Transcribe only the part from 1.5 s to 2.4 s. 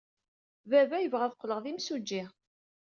d imsujji.